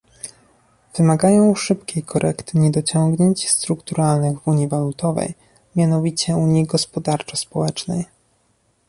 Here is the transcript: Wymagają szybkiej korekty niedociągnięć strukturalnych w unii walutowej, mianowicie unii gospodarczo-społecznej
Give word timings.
Wymagają 0.95 1.55
szybkiej 1.55 2.03
korekty 2.03 2.57
niedociągnięć 2.57 3.49
strukturalnych 3.49 4.39
w 4.39 4.47
unii 4.47 4.67
walutowej, 4.67 5.33
mianowicie 5.75 6.35
unii 6.35 6.65
gospodarczo-społecznej 6.65 8.05